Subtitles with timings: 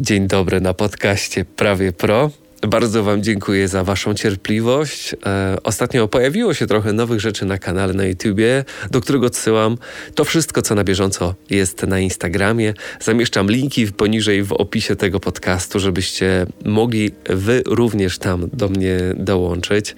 [0.00, 2.30] Dzień dobry na podcaście Prawie Pro.
[2.68, 5.14] Bardzo Wam dziękuję za Waszą cierpliwość.
[5.26, 9.78] E, ostatnio pojawiło się trochę nowych rzeczy na kanale na YouTubie, do którego odsyłam.
[10.14, 12.74] To wszystko, co na bieżąco jest na Instagramie.
[13.00, 19.94] Zamieszczam linki poniżej w opisie tego podcastu, żebyście mogli Wy również tam do mnie dołączyć.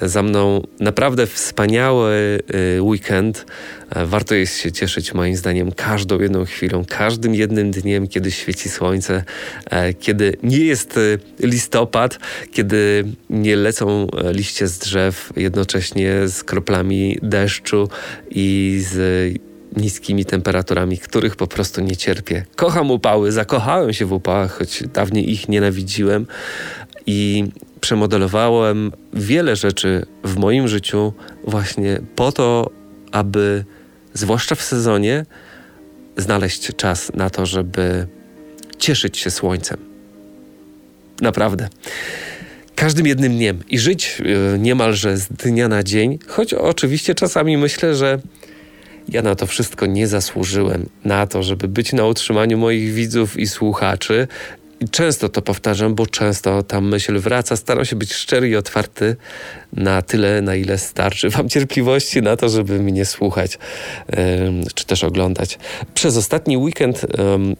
[0.00, 2.40] Za mną naprawdę wspaniały
[2.76, 3.46] e, weekend.
[3.90, 8.68] E, warto jest się cieszyć moim zdaniem każdą jedną chwilą, każdym jednym dniem, kiedy świeci
[8.68, 9.24] słońce,
[9.70, 11.00] e, kiedy nie jest e,
[12.06, 12.18] listopad,
[12.52, 17.88] kiedy nie lecą liście z drzew jednocześnie z kroplami deszczu
[18.30, 19.34] i z
[19.76, 22.44] niskimi temperaturami, których po prostu nie cierpię.
[22.56, 26.26] Kocham upały, zakochałem się w upałach, choć dawniej ich nienawidziłem
[27.06, 27.44] i
[27.80, 31.12] przemodelowałem wiele rzeczy w moim życiu
[31.44, 32.70] właśnie po to,
[33.12, 33.64] aby
[34.14, 35.26] zwłaszcza w sezonie,
[36.16, 38.06] znaleźć czas na to, żeby
[38.78, 39.85] cieszyć się słońcem.
[41.20, 41.68] Naprawdę.
[42.74, 44.22] Każdym jednym dniem i żyć
[44.54, 48.18] e, niemalże z dnia na dzień, choć oczywiście czasami myślę, że
[49.08, 53.46] ja na to wszystko nie zasłużyłem, na to, żeby być na utrzymaniu moich widzów i
[53.46, 54.28] słuchaczy.
[54.80, 57.56] I często to powtarzam, bo często ta myśl wraca.
[57.56, 59.16] Staram się być szczery i otwarty
[59.72, 63.58] na tyle, na ile starczy Wam cierpliwości na to, żeby mnie słuchać
[64.74, 65.58] czy też oglądać.
[65.94, 67.06] Przez ostatni weekend,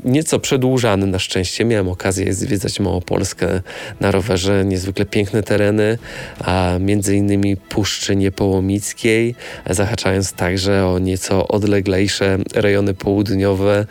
[0.05, 3.61] nieco przedłużany na szczęście, miałem okazję zwiedzać Małopolskę
[4.01, 5.99] na rowerze, niezwykle piękne tereny,
[6.39, 9.35] a między innymi Puszczy Niepołomickiej,
[9.71, 13.87] zahaczając także o nieco odleglejsze rejony południowe,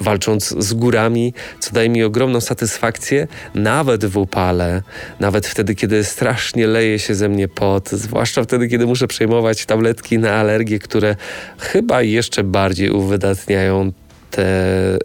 [0.00, 4.82] walcząc z górami, co daje mi ogromną satysfakcję, nawet w upale,
[5.20, 10.18] nawet wtedy, kiedy strasznie leje się ze mnie pot, zwłaszcza wtedy, kiedy muszę przejmować tabletki
[10.18, 11.16] na alergię, które
[11.58, 13.92] chyba jeszcze bardziej uwydatniają
[14.30, 14.44] tę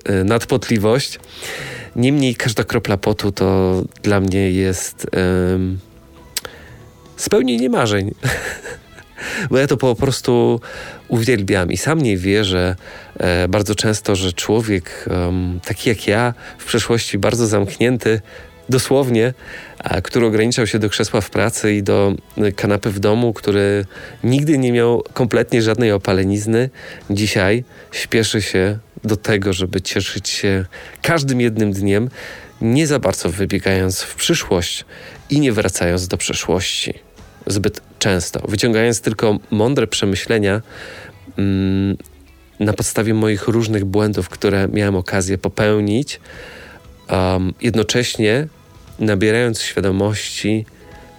[0.09, 1.19] y, nadpotliwość.
[1.95, 5.07] Niemniej każda kropla potu to dla mnie jest
[5.51, 5.79] um,
[7.17, 8.11] spełnienie marzeń.
[9.49, 10.61] Bo ja to po prostu
[11.07, 12.75] uwielbiam i sam nie wierzę
[13.17, 18.21] e, bardzo często, że człowiek um, taki jak ja, w przeszłości bardzo zamknięty,
[18.69, 19.33] dosłownie,
[19.79, 23.85] a, który ograniczał się do krzesła w pracy i do y, kanapy w domu, który
[24.23, 26.69] nigdy nie miał kompletnie żadnej opalenizny,
[27.09, 30.65] dzisiaj śpieszy się do tego, żeby cieszyć się
[31.01, 32.09] każdym jednym dniem,
[32.61, 34.85] nie za bardzo wybiegając w przyszłość
[35.29, 36.93] i nie wracając do przeszłości
[37.47, 40.61] zbyt często, wyciągając tylko mądre przemyślenia
[41.37, 41.97] mm,
[42.59, 46.19] na podstawie moich różnych błędów, które miałem okazję popełnić,
[47.09, 48.47] um, jednocześnie
[48.99, 50.65] nabierając świadomości,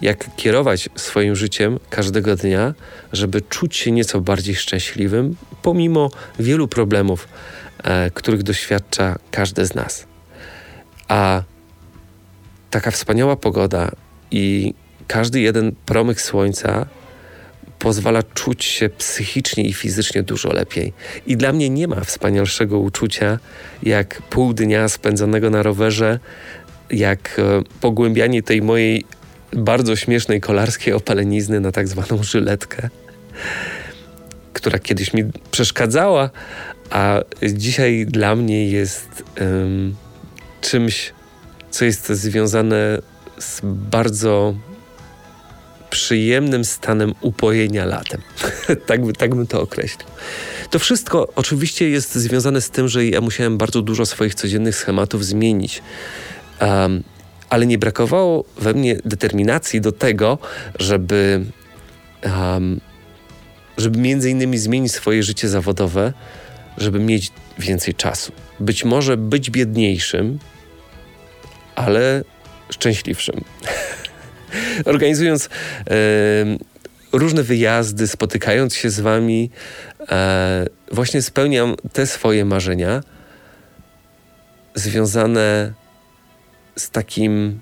[0.01, 2.73] jak kierować swoim życiem każdego dnia,
[3.13, 7.27] żeby czuć się nieco bardziej szczęśliwym, pomimo wielu problemów,
[7.83, 10.07] e, których doświadcza każdy z nas.
[11.07, 11.43] A
[12.69, 13.91] taka wspaniała pogoda
[14.31, 14.73] i
[15.07, 16.85] każdy jeden promyk słońca
[17.79, 20.93] pozwala czuć się psychicznie i fizycznie dużo lepiej.
[21.27, 23.39] I dla mnie nie ma wspanialszego uczucia
[23.83, 26.19] jak pół dnia spędzonego na rowerze,
[26.89, 29.05] jak e, pogłębianie tej mojej
[29.53, 32.89] bardzo śmiesznej kolarskiej opalenizny na tak zwaną żyletkę,
[34.53, 36.29] która kiedyś mi przeszkadzała,
[36.89, 37.21] a
[37.53, 39.95] dzisiaj dla mnie jest um,
[40.61, 41.13] czymś,
[41.71, 43.01] co jest związane
[43.39, 44.55] z bardzo
[45.97, 48.21] przyjemnym stanem upojenia latem.
[48.87, 50.07] tak, by, tak bym to określił.
[50.69, 55.25] To wszystko oczywiście jest związane z tym, że ja musiałem bardzo dużo swoich codziennych schematów
[55.25, 55.81] zmienić.
[56.61, 57.03] Um,
[57.49, 60.37] ale nie brakowało we mnie determinacji do tego,
[60.79, 61.45] żeby,
[62.23, 62.81] um,
[63.77, 66.13] żeby między innymi zmienić swoje życie zawodowe,
[66.77, 68.31] żeby mieć więcej czasu.
[68.59, 70.39] Być może być biedniejszym,
[71.75, 72.23] ale
[72.69, 73.41] szczęśliwszym.
[74.85, 75.49] Organizując e,
[77.11, 79.49] różne wyjazdy, spotykając się z wami,
[80.09, 83.03] e, właśnie spełniam te swoje marzenia
[84.75, 85.73] związane
[86.75, 87.59] z takim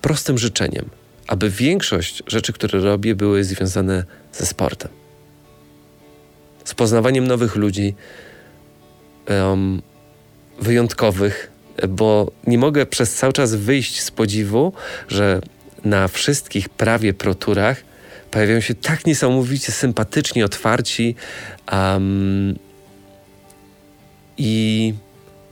[0.00, 0.90] prostym życzeniem,
[1.26, 4.90] aby większość rzeczy, które robię, były związane ze sportem.
[6.64, 7.94] Z poznawaniem nowych ludzi,
[9.28, 9.82] um,
[10.60, 11.50] wyjątkowych,
[11.88, 14.72] bo nie mogę przez cały czas wyjść z podziwu,
[15.08, 15.40] że
[15.84, 17.82] na wszystkich prawie proturach
[18.30, 21.14] pojawiają się tak niesamowicie sympatyczni, otwarci
[21.72, 22.58] um,
[24.36, 24.94] i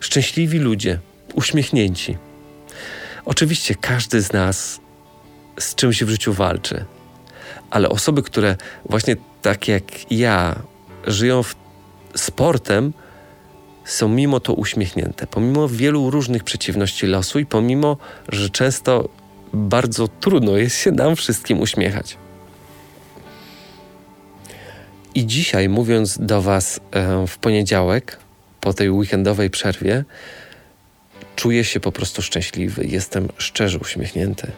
[0.01, 0.99] szczęśliwi ludzie,
[1.35, 2.17] uśmiechnięci.
[3.25, 4.81] Oczywiście każdy z nas
[5.59, 6.85] z czymś w życiu walczy,
[7.71, 8.57] ale osoby, które
[8.89, 10.63] właśnie tak jak ja
[11.07, 11.43] żyją
[12.15, 12.93] sportem,
[13.85, 17.97] są mimo to uśmiechnięte, pomimo wielu różnych przeciwności losu i pomimo,
[18.29, 19.09] że często
[19.57, 22.17] bardzo trudno jest się nam wszystkim uśmiechać.
[25.15, 28.19] I dzisiaj, mówiąc do Was e, w poniedziałek,
[28.61, 30.05] po tej weekendowej przerwie,
[31.37, 32.87] czuję się po prostu szczęśliwy.
[32.87, 34.53] Jestem szczerze uśmiechnięty.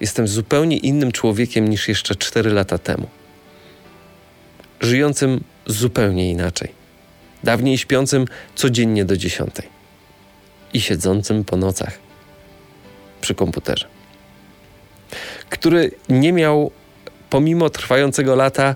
[0.00, 3.08] Jestem zupełnie innym człowiekiem niż jeszcze 4 lata temu.
[4.80, 6.68] Żyjącym zupełnie inaczej.
[7.44, 8.24] Dawniej śpiącym
[8.54, 9.68] codziennie do dziesiątej
[10.72, 12.05] i siedzącym po nocach
[13.26, 13.86] przy komputerze.
[15.50, 16.70] Który nie miał,
[17.30, 18.74] pomimo trwającego lata,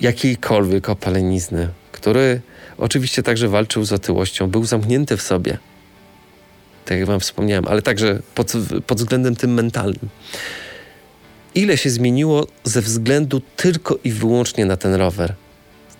[0.00, 2.40] jakiejkolwiek opalenizny, który
[2.78, 5.58] oczywiście także walczył z otyłością, był zamknięty w sobie
[6.84, 8.52] tak jak Wam wspomniałem, ale także pod,
[8.86, 10.08] pod względem tym mentalnym.
[11.54, 15.34] Ile się zmieniło ze względu tylko i wyłącznie na ten rower?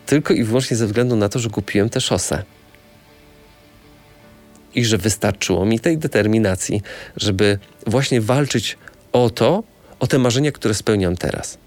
[0.06, 2.42] Tylko i wyłącznie ze względu na to, że kupiłem tę szosę.
[4.74, 6.82] I że wystarczyło mi tej determinacji,
[7.16, 8.78] żeby właśnie walczyć
[9.12, 9.62] o to,
[10.00, 11.58] o te marzenia, które spełniam teraz.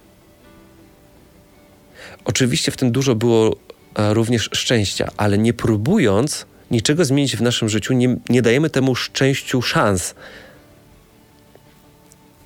[2.25, 3.55] Oczywiście w tym dużo było
[3.95, 8.95] e, również szczęścia, ale nie próbując niczego zmienić w naszym życiu, nie, nie dajemy temu
[8.95, 10.15] szczęściu szans.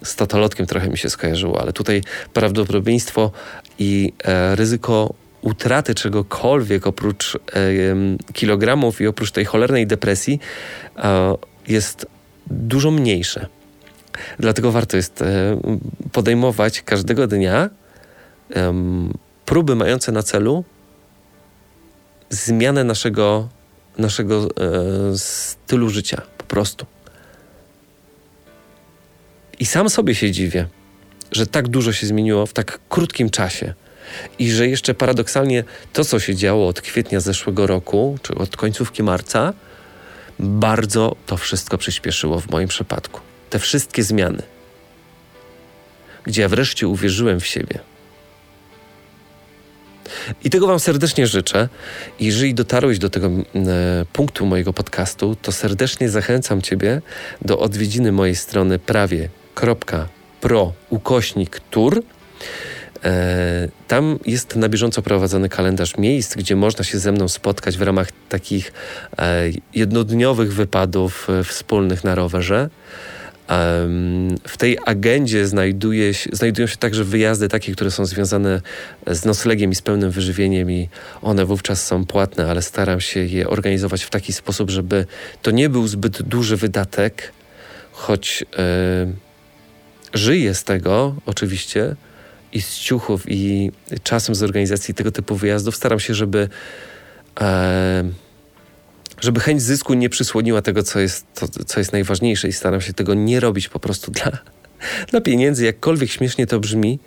[0.03, 2.01] Z totolotkiem trochę mi się skojarzyło, ale tutaj
[2.33, 3.31] prawdopodobieństwo
[3.79, 7.39] i e, ryzyko utraty czegokolwiek oprócz e,
[8.33, 10.39] kilogramów i oprócz tej cholernej depresji
[10.97, 11.35] e,
[11.67, 12.05] jest
[12.47, 13.47] dużo mniejsze.
[14.39, 15.25] Dlatego warto jest e,
[16.11, 17.69] podejmować każdego dnia
[19.45, 20.63] próby mające na celu
[22.29, 23.49] zmianę naszego
[23.97, 24.47] naszego
[25.17, 26.85] stylu życia, po prostu.
[29.59, 30.67] I sam sobie się dziwię,
[31.31, 33.73] że tak dużo się zmieniło w tak krótkim czasie.
[34.39, 35.63] I że jeszcze paradoksalnie
[35.93, 39.53] to, co się działo od kwietnia zeszłego roku, czy od końcówki marca,
[40.39, 43.19] bardzo to wszystko przyspieszyło w moim przypadku.
[43.49, 44.43] Te wszystkie zmiany,
[46.23, 47.79] gdzie ja wreszcie uwierzyłem w siebie
[50.43, 51.69] i tego Wam serdecznie życzę.
[52.19, 53.31] Jeżeli dotarłeś do tego e,
[54.13, 57.01] punktu mojego podcastu, to serdecznie zachęcam Ciebie
[57.41, 61.59] do odwiedziny mojej strony prawie.pro ukośnik.
[63.03, 67.81] E, tam jest na bieżąco prowadzony kalendarz miejsc, gdzie można się ze mną spotkać w
[67.81, 68.73] ramach takich
[69.17, 69.43] e,
[69.75, 72.69] jednodniowych wypadów e, wspólnych na rowerze.
[74.47, 78.61] W tej agendzie znajduje się, znajdują się także wyjazdy takie, które są związane
[79.07, 80.89] z noclegiem i z pełnym wyżywieniem i
[81.21, 85.05] one wówczas są płatne, ale staram się je organizować w taki sposób, żeby
[85.41, 87.31] to nie był zbyt duży wydatek,
[87.91, 89.07] choć e,
[90.13, 91.95] żyję z tego oczywiście
[92.53, 93.71] i z ciuchów i
[94.03, 95.75] czasem z organizacji tego typu wyjazdów.
[95.75, 96.49] Staram się, żeby
[97.41, 98.03] e,
[99.21, 102.93] żeby chęć zysku nie przysłoniła tego, co jest, to, co jest najważniejsze i staram się
[102.93, 104.31] tego nie robić po prostu dla,
[105.11, 106.99] dla pieniędzy, jakkolwiek śmiesznie to brzmi,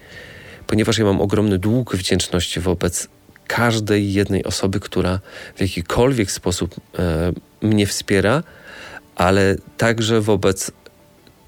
[0.67, 3.08] ponieważ ja mam ogromny dług wdzięczności wobec
[3.47, 5.20] każdej jednej osoby, która
[5.56, 7.32] w jakikolwiek sposób e,
[7.62, 8.43] mnie wspiera,
[9.17, 10.70] ale także wobec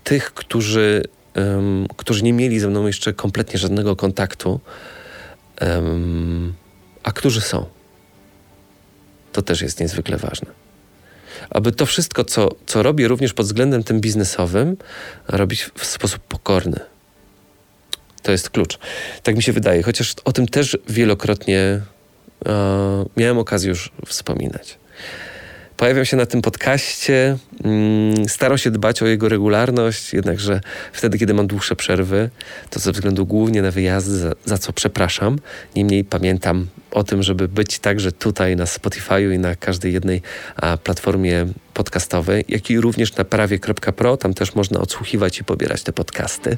[0.04, 1.02] tych, którzy,
[1.36, 4.60] um, którzy nie mieli ze mną jeszcze kompletnie żadnego kontaktu,
[5.60, 6.54] um,
[7.02, 7.66] a którzy są
[9.36, 10.50] to też jest niezwykle ważne.
[11.50, 14.76] Aby to wszystko, co, co robię również pod względem tym biznesowym,
[15.28, 16.80] robić w sposób pokorny.
[18.22, 18.78] To jest klucz.
[19.22, 21.80] Tak mi się wydaje, chociaż o tym też wielokrotnie
[22.46, 24.78] e, miałem okazję już wspominać.
[25.76, 30.61] Pojawiam się na tym podcaście, mm, staram się dbać o jego regularność, jednakże
[30.92, 32.30] wtedy, kiedy mam dłuższe przerwy,
[32.71, 35.38] to ze względu głównie na wyjazdy, za, za co przepraszam.
[35.76, 40.23] Niemniej pamiętam o tym, żeby być także tutaj na Spotify'u i na każdej jednej
[40.56, 44.16] a, platformie podcastowej, jak i również na prawie.pro.
[44.16, 46.56] Tam też można odsłuchiwać i pobierać te podcasty.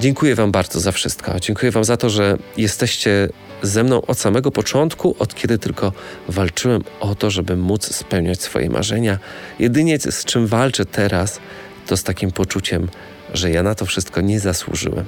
[0.00, 1.40] Dziękuję Wam bardzo za wszystko.
[1.40, 3.28] Dziękuję Wam za to, że jesteście
[3.66, 5.92] ze mną od samego początku, od kiedy tylko
[6.28, 9.18] walczyłem o to, żeby móc spełniać swoje marzenia.
[9.58, 11.40] Jedynie z czym walczę teraz,
[11.86, 12.88] to z takim poczuciem,
[13.34, 15.04] że ja na to wszystko nie zasłużyłem.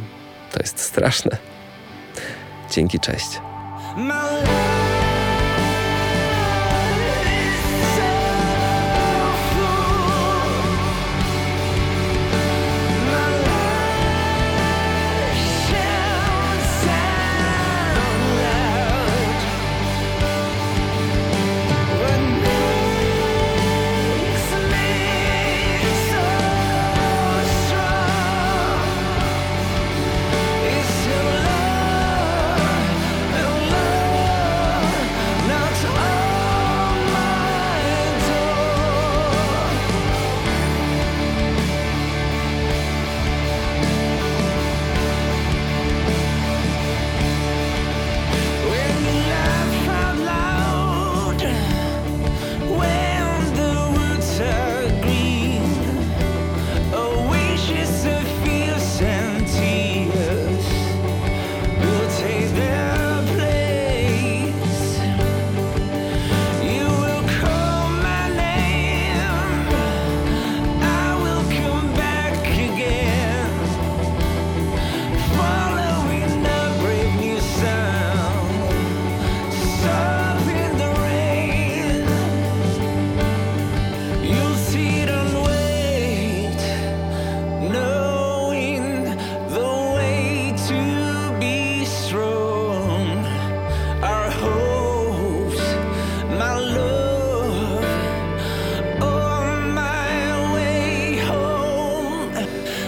[0.52, 1.36] To jest straszne.
[2.70, 3.40] Dzięki, cześć.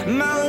[0.09, 0.48] My